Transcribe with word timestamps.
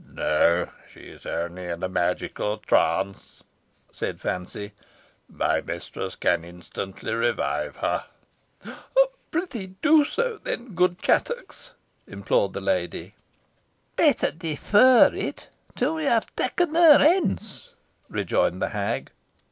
"No; 0.15 0.69
she 0.89 1.01
is 1.01 1.27
only 1.27 1.65
in 1.65 1.83
a 1.83 1.87
magical 1.87 2.57
trance," 2.57 3.43
said 3.91 4.19
Fancy; 4.19 4.71
"my 5.29 5.61
mistress 5.61 6.15
can 6.15 6.43
instantly 6.43 7.13
revive 7.13 7.75
her." 7.75 8.05
"Prithee 9.29 9.75
do 9.83 10.03
so, 10.03 10.39
then, 10.43 10.73
good 10.73 10.97
Chattox," 11.03 11.75
implored 12.07 12.53
the 12.53 12.61
lady. 12.61 13.13
"Better 13.95 14.31
defer 14.31 15.11
it 15.13 15.49
till 15.75 15.93
we 15.93 16.05
have 16.05 16.35
taken 16.35 16.73
her 16.73 16.97
hence," 16.97 17.75
rejoined 18.09 18.59
the 18.59 18.69
hag. 18.69 19.11